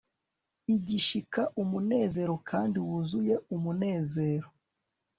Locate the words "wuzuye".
2.85-3.35